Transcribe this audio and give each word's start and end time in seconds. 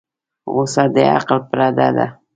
غوسه 0.53 0.83
د 0.93 0.95
عقل 1.15 1.39
پرده 1.49 1.87
ده. 1.97 2.07